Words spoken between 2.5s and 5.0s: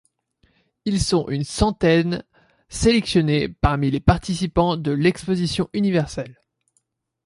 sélectionnés parmi les participants de